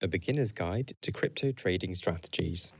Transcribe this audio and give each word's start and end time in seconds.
a 0.00 0.06
beginner's 0.06 0.52
guide 0.52 0.92
to 1.02 1.10
crypto 1.10 1.50
trading 1.50 1.94
strategies. 1.94 2.72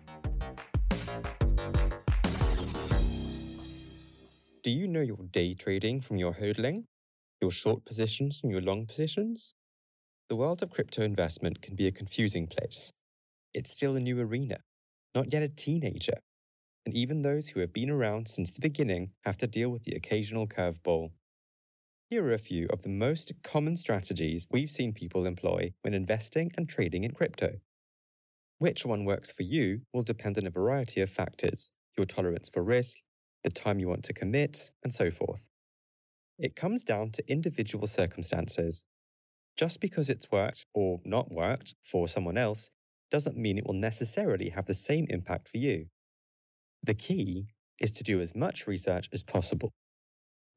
Do 4.62 4.71
you 4.71 4.87
know 4.87 5.00
your 5.00 5.25
day 5.33 5.54
trading 5.54 6.00
from 6.00 6.18
your 6.18 6.34
hodling, 6.34 6.84
your 7.41 7.50
short 7.50 7.84
positions 7.84 8.39
from 8.39 8.50
your 8.50 8.61
long 8.61 8.86
positions? 8.86 9.54
The 10.29 10.36
world 10.36 10.62
of 10.62 10.70
crypto 10.70 11.02
investment 11.02 11.61
can 11.61 11.75
be 11.75 11.86
a 11.86 11.93
confusing 11.93 12.46
place. 12.46 12.93
It's 13.53 13.73
still 13.73 13.96
a 13.96 14.00
new 14.00 14.21
arena, 14.21 14.59
not 15.14 15.32
yet 15.32 15.43
a 15.43 15.48
teenager. 15.48 16.19
And 16.87 16.95
even 16.95 17.23
those 17.23 17.48
who 17.48 17.61
have 17.61 17.73
been 17.73 17.91
around 17.91 18.29
since 18.29 18.50
the 18.50 18.61
beginning 18.61 19.11
have 19.25 19.37
to 19.39 19.46
deal 19.46 19.71
with 19.71 19.85
the 19.85 19.95
occasional 19.95 20.46
curveball. 20.46 21.11
Here 22.11 22.25
are 22.25 22.32
a 22.32 22.38
few 22.38 22.68
of 22.68 22.80
the 22.80 22.88
most 22.88 23.34
common 23.45 23.77
strategies 23.77 24.48
we've 24.50 24.70
seen 24.70 24.95
people 24.95 25.27
employ 25.27 25.75
when 25.82 25.93
investing 25.93 26.50
and 26.57 26.66
trading 26.66 27.04
in 27.04 27.11
crypto. 27.11 27.58
Which 28.57 28.86
one 28.86 29.04
works 29.04 29.30
for 29.30 29.43
you 29.43 29.82
will 29.93 30.00
depend 30.00 30.39
on 30.39 30.46
a 30.46 30.50
variety 30.50 31.02
of 31.02 31.11
factors 31.11 31.72
your 31.99 32.06
tolerance 32.06 32.48
for 32.48 32.62
risk, 32.62 32.96
the 33.44 33.50
time 33.50 33.78
you 33.78 33.88
want 33.88 34.04
to 34.04 34.14
commit, 34.14 34.70
and 34.82 34.94
so 34.94 35.10
forth. 35.10 35.50
It 36.38 36.56
comes 36.56 36.82
down 36.82 37.10
to 37.10 37.30
individual 37.30 37.86
circumstances. 37.86 38.84
Just 39.58 39.78
because 39.78 40.08
it's 40.08 40.30
worked 40.30 40.64
or 40.72 41.00
not 41.04 41.30
worked 41.30 41.74
for 41.82 42.08
someone 42.08 42.38
else 42.38 42.70
doesn't 43.10 43.36
mean 43.36 43.58
it 43.58 43.66
will 43.66 43.74
necessarily 43.74 44.48
have 44.48 44.64
the 44.64 44.72
same 44.72 45.04
impact 45.10 45.50
for 45.50 45.58
you. 45.58 45.88
The 46.82 46.94
key 46.94 47.48
is 47.78 47.92
to 47.92 48.02
do 48.02 48.22
as 48.22 48.34
much 48.34 48.66
research 48.66 49.10
as 49.12 49.22
possible 49.22 49.74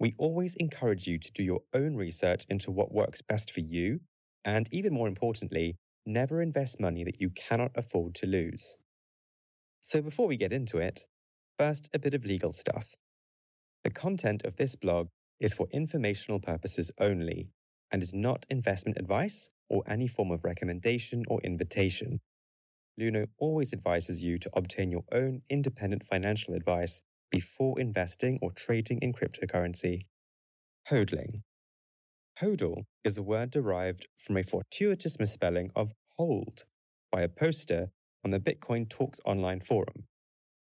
we 0.01 0.15
always 0.17 0.55
encourage 0.55 1.05
you 1.05 1.19
to 1.19 1.31
do 1.31 1.43
your 1.43 1.61
own 1.75 1.95
research 1.95 2.43
into 2.49 2.71
what 2.71 2.91
works 2.91 3.21
best 3.21 3.51
for 3.51 3.59
you, 3.59 3.99
and 4.43 4.67
even 4.71 4.91
more 4.91 5.07
importantly, 5.07 5.75
never 6.07 6.41
invest 6.41 6.79
money 6.79 7.03
that 7.03 7.21
you 7.21 7.29
cannot 7.29 7.69
afford 7.75 8.15
to 8.15 8.25
lose. 8.25 8.77
So 9.79 10.01
before 10.01 10.25
we 10.25 10.37
get 10.37 10.51
into 10.53 10.79
it, 10.79 11.05
first 11.59 11.87
a 11.93 11.99
bit 11.99 12.15
of 12.15 12.25
legal 12.25 12.51
stuff. 12.51 12.95
The 13.83 13.91
content 13.91 14.43
of 14.43 14.55
this 14.55 14.75
blog 14.75 15.09
is 15.39 15.53
for 15.53 15.67
informational 15.71 16.39
purposes 16.39 16.89
only 16.99 17.49
and 17.91 18.01
is 18.01 18.11
not 18.11 18.47
investment 18.49 18.97
advice 18.97 19.51
or 19.69 19.83
any 19.85 20.07
form 20.07 20.31
of 20.31 20.43
recommendation 20.43 21.25
or 21.27 21.39
invitation. 21.41 22.21
Luno 22.99 23.27
always 23.37 23.71
advises 23.71 24.23
you 24.23 24.39
to 24.39 24.49
obtain 24.53 24.89
your 24.89 25.03
own 25.11 25.43
independent 25.51 26.03
financial 26.09 26.55
advice 26.55 27.03
before 27.31 27.79
investing 27.79 28.37
or 28.41 28.51
trading 28.51 28.99
in 29.01 29.13
cryptocurrency. 29.13 30.05
Hodling. 30.89 31.41
Hodl 32.41 32.83
is 33.03 33.17
a 33.17 33.23
word 33.23 33.51
derived 33.51 34.07
from 34.17 34.37
a 34.37 34.43
fortuitous 34.43 35.19
misspelling 35.19 35.71
of 35.75 35.93
hold 36.17 36.63
by 37.11 37.21
a 37.21 37.29
poster 37.29 37.89
on 38.23 38.31
the 38.31 38.39
Bitcoin 38.39 38.89
Talks 38.89 39.19
online 39.25 39.61
forum. 39.61 40.05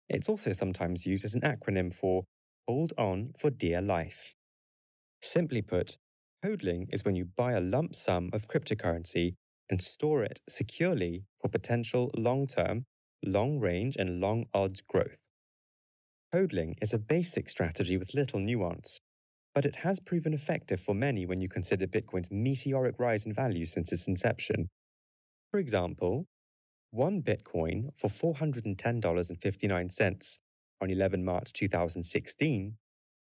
It's 0.09 0.29
also 0.29 0.51
sometimes 0.51 1.05
used 1.05 1.25
as 1.25 1.35
an 1.35 1.41
acronym 1.41 1.93
for 1.93 2.23
Hold 2.67 2.93
On 2.97 3.33
for 3.37 3.49
Dear 3.49 3.81
Life. 3.81 4.33
Simply 5.21 5.61
put, 5.61 5.97
hodling 6.43 6.87
is 6.91 7.03
when 7.03 7.15
you 7.15 7.25
buy 7.25 7.53
a 7.53 7.59
lump 7.59 7.95
sum 7.95 8.29
of 8.33 8.47
cryptocurrency 8.47 9.35
and 9.69 9.81
store 9.81 10.23
it 10.23 10.39
securely 10.49 11.25
for 11.39 11.49
potential 11.49 12.09
long 12.15 12.47
term, 12.47 12.85
long 13.23 13.59
range, 13.59 13.95
and 13.97 14.19
long 14.19 14.45
odds 14.53 14.81
growth. 14.81 15.19
Hodling 16.33 16.75
is 16.79 16.93
a 16.93 16.99
basic 16.99 17.49
strategy 17.49 17.97
with 17.97 18.13
little 18.13 18.39
nuance, 18.39 18.99
but 19.55 19.65
it 19.65 19.77
has 19.77 19.99
proven 19.99 20.33
effective 20.33 20.79
for 20.79 20.93
many 20.93 21.25
when 21.25 21.41
you 21.41 21.49
consider 21.49 21.87
Bitcoin's 21.87 22.29
meteoric 22.29 22.99
rise 22.99 23.25
in 23.25 23.33
value 23.33 23.65
since 23.65 23.91
its 23.91 24.07
inception. 24.07 24.69
For 25.49 25.59
example, 25.59 26.27
one 26.91 27.23
Bitcoin 27.23 27.89
for 27.97 28.09
$410.59 28.09 30.37
on 30.81 30.91
11 30.91 31.25
March 31.25 31.51
2016 31.53 32.77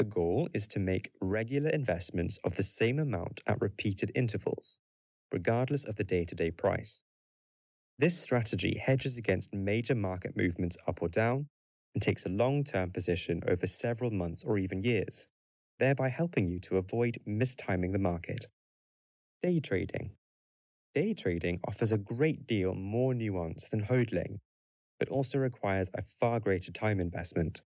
The 0.01 0.05
goal 0.05 0.49
is 0.51 0.67
to 0.69 0.79
make 0.79 1.11
regular 1.21 1.69
investments 1.69 2.37
of 2.37 2.55
the 2.55 2.63
same 2.63 2.97
amount 2.97 3.39
at 3.45 3.61
repeated 3.61 4.11
intervals, 4.15 4.79
regardless 5.31 5.85
of 5.85 5.95
the 5.95 6.03
day 6.03 6.25
to 6.25 6.33
day 6.33 6.49
price. 6.49 7.05
This 7.99 8.19
strategy 8.19 8.79
hedges 8.79 9.19
against 9.19 9.53
major 9.53 9.93
market 9.93 10.35
movements 10.35 10.75
up 10.87 11.03
or 11.03 11.07
down 11.07 11.49
and 11.93 12.01
takes 12.01 12.25
a 12.25 12.29
long 12.29 12.63
term 12.63 12.89
position 12.89 13.43
over 13.47 13.67
several 13.67 14.09
months 14.09 14.43
or 14.43 14.57
even 14.57 14.81
years, 14.81 15.27
thereby 15.77 16.09
helping 16.09 16.47
you 16.49 16.59
to 16.61 16.77
avoid 16.77 17.19
mistiming 17.27 17.91
the 17.91 17.99
market. 17.99 18.47
Day 19.43 19.59
trading. 19.59 20.17
Day 20.95 21.13
trading 21.13 21.59
offers 21.67 21.91
a 21.91 21.97
great 21.99 22.47
deal 22.47 22.75
more 22.75 23.13
nuance 23.13 23.67
than 23.67 23.85
hodling, 23.85 24.39
but 24.99 25.09
also 25.09 25.39
requires 25.39 25.91
a 25.93 26.03
far 26.03 26.39
greater 26.39 26.71
time 26.71 26.99
investment. 26.99 27.63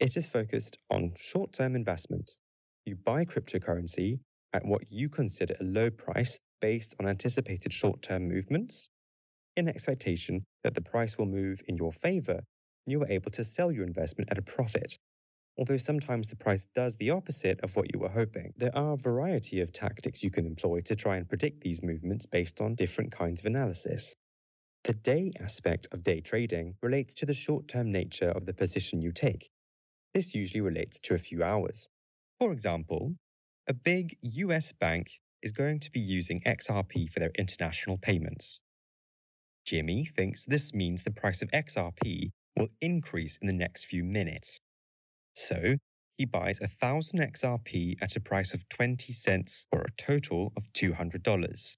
It 0.00 0.16
is 0.16 0.26
focused 0.26 0.78
on 0.90 1.12
short 1.14 1.52
term 1.52 1.76
investment. 1.76 2.38
You 2.86 2.96
buy 2.96 3.26
cryptocurrency 3.26 4.20
at 4.54 4.64
what 4.64 4.90
you 4.90 5.10
consider 5.10 5.54
a 5.60 5.64
low 5.64 5.90
price 5.90 6.40
based 6.62 6.94
on 6.98 7.06
anticipated 7.06 7.72
short 7.72 8.00
term 8.00 8.26
movements, 8.26 8.88
in 9.56 9.68
expectation 9.68 10.46
that 10.64 10.74
the 10.74 10.80
price 10.80 11.18
will 11.18 11.26
move 11.26 11.60
in 11.68 11.76
your 11.76 11.92
favor 11.92 12.32
and 12.32 12.92
you 12.92 13.02
are 13.02 13.10
able 13.10 13.30
to 13.32 13.44
sell 13.44 13.70
your 13.70 13.84
investment 13.84 14.30
at 14.30 14.38
a 14.38 14.42
profit. 14.42 14.96
Although 15.58 15.76
sometimes 15.76 16.28
the 16.28 16.36
price 16.36 16.66
does 16.74 16.96
the 16.96 17.10
opposite 17.10 17.60
of 17.62 17.76
what 17.76 17.92
you 17.92 18.00
were 18.00 18.08
hoping, 18.08 18.54
there 18.56 18.74
are 18.74 18.94
a 18.94 18.96
variety 18.96 19.60
of 19.60 19.70
tactics 19.70 20.22
you 20.22 20.30
can 20.30 20.46
employ 20.46 20.80
to 20.82 20.96
try 20.96 21.16
and 21.16 21.28
predict 21.28 21.60
these 21.60 21.82
movements 21.82 22.24
based 22.24 22.62
on 22.62 22.74
different 22.74 23.12
kinds 23.12 23.40
of 23.40 23.46
analysis. 23.46 24.16
The 24.84 24.94
day 24.94 25.32
aspect 25.38 25.88
of 25.92 26.02
day 26.02 26.22
trading 26.22 26.76
relates 26.80 27.12
to 27.14 27.26
the 27.26 27.34
short 27.34 27.68
term 27.68 27.92
nature 27.92 28.30
of 28.30 28.46
the 28.46 28.54
position 28.54 29.02
you 29.02 29.12
take 29.12 29.50
this 30.14 30.34
usually 30.34 30.60
relates 30.60 30.98
to 31.00 31.14
a 31.14 31.18
few 31.18 31.42
hours. 31.42 31.86
For 32.38 32.52
example, 32.52 33.14
a 33.68 33.74
big 33.74 34.16
US 34.22 34.72
bank 34.72 35.20
is 35.42 35.52
going 35.52 35.80
to 35.80 35.90
be 35.90 36.00
using 36.00 36.40
XRP 36.40 37.10
for 37.10 37.20
their 37.20 37.32
international 37.38 37.98
payments. 37.98 38.60
Jimmy 39.64 40.04
thinks 40.04 40.44
this 40.44 40.74
means 40.74 41.02
the 41.02 41.10
price 41.10 41.42
of 41.42 41.50
XRP 41.50 42.30
will 42.56 42.68
increase 42.80 43.38
in 43.40 43.46
the 43.46 43.52
next 43.52 43.84
few 43.84 44.02
minutes. 44.02 44.58
So, 45.34 45.76
he 46.16 46.24
buys 46.24 46.60
1000 46.60 47.18
XRP 47.20 47.96
at 48.02 48.16
a 48.16 48.20
price 48.20 48.52
of 48.52 48.68
20 48.68 49.12
cents 49.12 49.64
for 49.70 49.80
a 49.80 49.92
total 49.96 50.52
of 50.56 50.70
$200. 50.72 51.76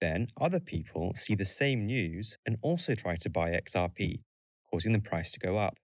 Then 0.00 0.28
other 0.40 0.60
people 0.60 1.12
see 1.14 1.34
the 1.34 1.44
same 1.44 1.86
news 1.86 2.38
and 2.46 2.56
also 2.62 2.94
try 2.94 3.16
to 3.16 3.30
buy 3.30 3.50
XRP, 3.50 4.22
causing 4.70 4.92
the 4.92 5.00
price 5.00 5.30
to 5.32 5.38
go 5.38 5.58
up. 5.58 5.76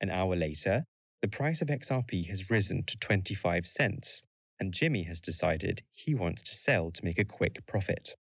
An 0.00 0.10
hour 0.10 0.34
later, 0.34 0.84
the 1.22 1.28
price 1.28 1.60
of 1.60 1.68
XRP 1.68 2.28
has 2.28 2.50
risen 2.50 2.84
to 2.84 2.96
25 2.98 3.66
cents, 3.66 4.22
and 4.58 4.72
Jimmy 4.72 5.02
has 5.04 5.20
decided 5.20 5.82
he 5.90 6.14
wants 6.14 6.42
to 6.44 6.54
sell 6.54 6.90
to 6.90 7.04
make 7.04 7.18
a 7.18 7.24
quick 7.24 7.64
profit. 7.66 8.14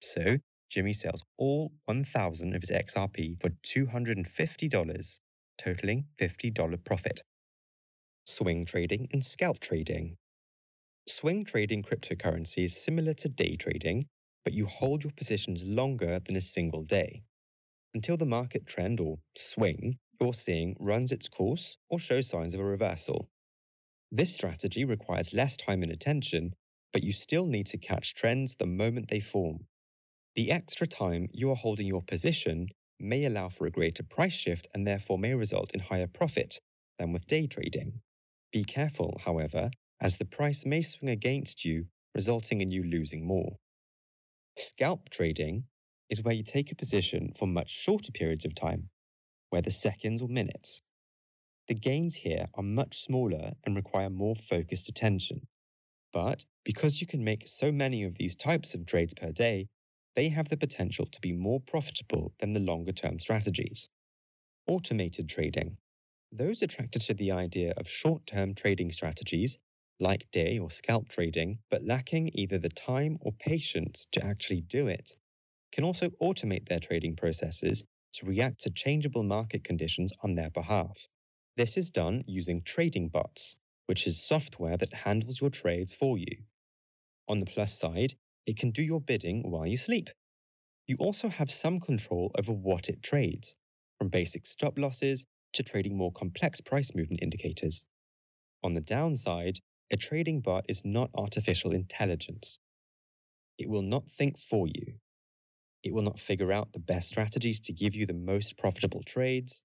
So, 0.00 0.38
Jimmy 0.70 0.94
sells 0.94 1.22
all 1.36 1.72
1,000 1.84 2.54
of 2.54 2.62
his 2.62 2.70
XRP 2.70 3.40
for 3.40 3.50
$250, 3.62 5.18
totaling 5.58 6.06
$50 6.18 6.84
profit. 6.84 7.22
Swing 8.24 8.64
trading 8.64 9.08
and 9.12 9.22
scalp 9.22 9.60
trading. 9.60 10.16
Swing 11.06 11.44
trading 11.44 11.82
cryptocurrency 11.82 12.64
is 12.64 12.82
similar 12.82 13.12
to 13.14 13.28
day 13.28 13.56
trading, 13.56 14.06
but 14.44 14.54
you 14.54 14.66
hold 14.66 15.04
your 15.04 15.12
positions 15.12 15.62
longer 15.62 16.20
than 16.24 16.36
a 16.36 16.40
single 16.40 16.84
day. 16.84 17.22
Until 17.92 18.16
the 18.16 18.24
market 18.24 18.66
trend 18.66 18.98
or 19.00 19.18
swing 19.36 19.98
you're 20.20 20.34
seeing 20.34 20.76
runs 20.80 21.12
its 21.12 21.28
course 21.28 21.76
or 21.90 21.98
shows 21.98 22.28
signs 22.28 22.54
of 22.54 22.60
a 22.60 22.64
reversal. 22.64 23.28
This 24.10 24.34
strategy 24.34 24.84
requires 24.84 25.34
less 25.34 25.56
time 25.56 25.82
and 25.82 25.92
attention, 25.92 26.54
but 26.92 27.02
you 27.02 27.12
still 27.12 27.46
need 27.46 27.66
to 27.68 27.78
catch 27.78 28.14
trends 28.14 28.54
the 28.54 28.66
moment 28.66 29.08
they 29.08 29.20
form. 29.20 29.66
The 30.36 30.50
extra 30.52 30.86
time 30.86 31.28
you 31.32 31.50
are 31.50 31.56
holding 31.56 31.86
your 31.86 32.02
position 32.02 32.68
may 33.00 33.24
allow 33.24 33.48
for 33.48 33.66
a 33.66 33.70
greater 33.70 34.02
price 34.02 34.32
shift 34.32 34.68
and 34.74 34.86
therefore 34.86 35.18
may 35.18 35.34
result 35.34 35.72
in 35.74 35.80
higher 35.80 36.06
profit, 36.06 36.60
than 36.98 37.12
with 37.12 37.26
day 37.26 37.46
trading. 37.46 38.00
Be 38.52 38.64
careful, 38.64 39.20
however, 39.24 39.70
as 40.00 40.16
the 40.16 40.24
price 40.24 40.64
may 40.66 40.82
swing 40.82 41.10
against 41.10 41.64
you, 41.64 41.86
resulting 42.14 42.60
in 42.60 42.70
you 42.70 42.84
losing 42.84 43.26
more. 43.26 43.56
Scalp 44.56 45.10
trading 45.10 45.64
is 46.10 46.22
where 46.22 46.34
you 46.34 46.42
take 46.42 46.72
a 46.72 46.76
position 46.76 47.32
for 47.36 47.46
much 47.46 47.70
shorter 47.70 48.12
periods 48.12 48.44
of 48.44 48.54
time, 48.54 48.90
whether 49.52 49.70
seconds 49.70 50.22
or 50.22 50.28
minutes. 50.28 50.82
The 51.68 51.74
gains 51.74 52.16
here 52.16 52.46
are 52.54 52.62
much 52.62 53.02
smaller 53.02 53.52
and 53.64 53.76
require 53.76 54.10
more 54.10 54.36
focused 54.36 54.88
attention. 54.88 55.46
But 56.12 56.44
because 56.64 57.00
you 57.00 57.06
can 57.06 57.24
make 57.24 57.48
so 57.48 57.72
many 57.72 58.04
of 58.04 58.16
these 58.18 58.36
types 58.36 58.74
of 58.74 58.86
trades 58.86 59.14
per 59.14 59.32
day, 59.32 59.68
they 60.16 60.28
have 60.30 60.48
the 60.48 60.56
potential 60.56 61.06
to 61.06 61.20
be 61.20 61.32
more 61.32 61.60
profitable 61.60 62.32
than 62.40 62.54
the 62.54 62.60
longer 62.60 62.92
term 62.92 63.18
strategies. 63.20 63.88
Automated 64.66 65.28
trading. 65.28 65.78
Those 66.32 66.62
attracted 66.62 67.02
to 67.02 67.14
the 67.14 67.32
idea 67.32 67.74
of 67.76 67.88
short 67.88 68.26
term 68.26 68.54
trading 68.54 68.92
strategies, 68.92 69.58
like 70.00 70.30
day 70.32 70.58
or 70.58 70.70
scalp 70.70 71.08
trading, 71.08 71.58
but 71.70 71.84
lacking 71.84 72.30
either 72.34 72.58
the 72.58 72.70
time 72.70 73.18
or 73.20 73.32
patience 73.32 74.06
to 74.12 74.24
actually 74.24 74.62
do 74.62 74.88
it, 74.88 75.16
can 75.72 75.84
also 75.84 76.10
automate 76.22 76.68
their 76.68 76.80
trading 76.80 77.16
processes 77.16 77.84
to 78.14 78.26
react 78.26 78.60
to 78.60 78.70
changeable 78.70 79.22
market 79.22 79.64
conditions 79.64 80.12
on 80.22 80.34
their 80.34 80.50
behalf. 80.50 81.08
This 81.56 81.76
is 81.76 81.90
done 81.90 82.24
using 82.26 82.62
trading 82.62 83.08
bots, 83.08 83.56
which 83.86 84.06
is 84.06 84.22
software 84.22 84.76
that 84.76 84.92
handles 84.92 85.40
your 85.40 85.50
trades 85.50 85.94
for 85.94 86.18
you. 86.18 86.44
On 87.28 87.38
the 87.38 87.46
plus 87.46 87.78
side, 87.78 88.14
it 88.46 88.56
can 88.56 88.70
do 88.70 88.82
your 88.82 89.00
bidding 89.00 89.50
while 89.50 89.66
you 89.66 89.76
sleep. 89.76 90.10
You 90.86 90.96
also 90.98 91.28
have 91.28 91.50
some 91.50 91.80
control 91.80 92.32
over 92.38 92.52
what 92.52 92.88
it 92.88 93.02
trades, 93.02 93.54
from 93.98 94.08
basic 94.08 94.46
stop 94.46 94.78
losses 94.78 95.26
to 95.52 95.62
trading 95.62 95.96
more 95.96 96.12
complex 96.12 96.60
price 96.60 96.94
movement 96.94 97.22
indicators. 97.22 97.84
On 98.62 98.72
the 98.72 98.80
downside, 98.80 99.60
a 99.90 99.96
trading 99.96 100.40
bot 100.40 100.64
is 100.68 100.84
not 100.84 101.10
artificial 101.14 101.72
intelligence. 101.72 102.58
It 103.58 103.68
will 103.68 103.82
not 103.82 104.10
think 104.10 104.38
for 104.38 104.66
you. 104.66 104.94
It 105.82 105.92
will 105.92 106.02
not 106.02 106.18
figure 106.18 106.52
out 106.52 106.72
the 106.72 106.78
best 106.78 107.08
strategies 107.08 107.60
to 107.60 107.72
give 107.72 107.94
you 107.94 108.06
the 108.06 108.14
most 108.14 108.56
profitable 108.56 109.02
trades. 109.04 109.62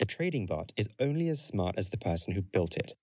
A 0.00 0.04
trading 0.04 0.46
bot 0.46 0.72
is 0.76 0.88
only 1.00 1.28
as 1.28 1.44
smart 1.44 1.76
as 1.78 1.88
the 1.88 1.96
person 1.96 2.34
who 2.34 2.42
built 2.42 2.76
it, 2.76 2.94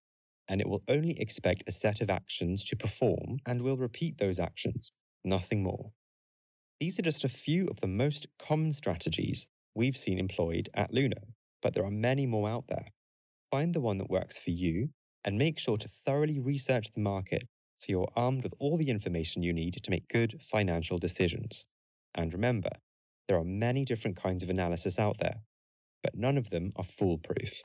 and 0.48 0.62
it 0.62 0.70
will 0.70 0.84
only 0.88 1.20
expect 1.20 1.64
a 1.68 1.72
set 1.72 2.02
of 2.02 2.10
actions 2.10 2.64
to 2.66 2.76
perform 2.76 3.40
and 3.46 3.62
will 3.62 3.78
repeat 3.78 4.18
those 4.18 4.40
actions, 4.40 4.92
nothing 5.24 5.64
more. 5.64 5.92
These 6.80 7.00
are 7.00 7.04
just 7.04 7.24
a 7.24 7.30
few 7.30 7.68
of 7.68 7.82
the 7.82 7.88
most 7.88 8.28
common 8.40 8.74
strategies 8.74 9.48
we've 9.76 9.98
seen 9.98 10.20
employed 10.20 10.70
at 10.74 10.92
Luno, 10.94 11.34
but 11.62 11.74
there 11.74 11.86
are 11.86 11.92
many 11.92 12.26
more 12.26 12.50
out 12.50 12.68
there. 12.68 12.88
Find 13.52 13.74
the 13.74 13.82
one 13.82 13.98
that 13.98 14.10
works 14.10 14.40
for 14.40 14.52
you 14.52 14.90
and 15.26 15.38
make 15.38 15.60
sure 15.60 15.78
to 15.78 15.88
thoroughly 15.88 16.40
research 16.40 16.92
the 16.92 17.02
market 17.02 17.44
so 17.80 17.88
you're 17.90 18.12
armed 18.16 18.44
with 18.44 18.54
all 18.60 18.78
the 18.78 18.90
information 18.90 19.44
you 19.44 19.54
need 19.54 19.76
to 19.84 19.92
make 19.92 20.08
good 20.10 20.42
financial 20.42 20.98
decisions. 20.98 21.66
And 22.16 22.34
remember, 22.34 22.72
there 23.28 23.38
are 23.38 23.44
many 23.44 23.86
different 23.86 24.18
kinds 24.18 24.44
of 24.44 24.50
analysis 24.50 24.98
out 25.00 25.18
there, 25.20 25.42
but 26.04 26.16
none 26.16 26.38
of 26.38 26.50
them 26.50 26.74
are 26.76 26.84
foolproof. 26.84 27.62